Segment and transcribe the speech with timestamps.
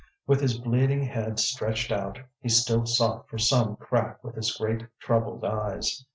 [0.25, 4.87] With his bleeding head stretched out, he still sought for some crack with his great
[4.99, 6.07] troubled eyes.